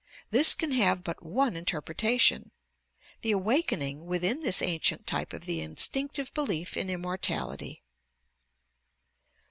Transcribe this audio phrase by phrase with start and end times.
[0.31, 2.49] This can have but one interpretation,
[3.21, 7.83] the awakening within this ancient type of the instinctive belief in immortality!